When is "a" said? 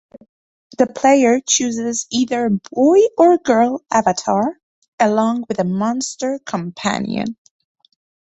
2.47-2.49, 5.59-5.63